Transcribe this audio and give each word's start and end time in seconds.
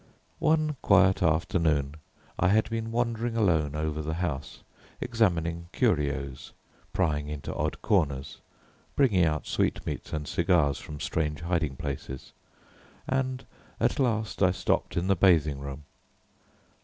One 0.39 0.77
quiet 0.81 1.21
afternoon 1.21 1.93
I 2.39 2.47
had 2.47 2.71
been 2.71 2.91
wandering 2.91 3.37
alone 3.37 3.75
over 3.75 4.01
the 4.01 4.15
house 4.15 4.63
examining 4.99 5.67
curios, 5.73 6.53
prying 6.91 7.27
into 7.27 7.53
odd 7.53 7.83
corners, 7.83 8.39
bringing 8.95 9.23
out 9.23 9.45
sweetmeats 9.45 10.11
and 10.11 10.27
cigars 10.27 10.79
from 10.79 10.99
strange 10.99 11.41
hiding 11.41 11.75
places, 11.75 12.33
and 13.07 13.45
at 13.79 13.99
last 13.99 14.41
I 14.41 14.49
stopped 14.49 14.97
in 14.97 15.05
the 15.05 15.15
bathing 15.15 15.59
room. 15.59 15.83